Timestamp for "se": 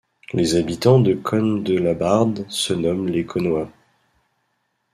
2.49-2.73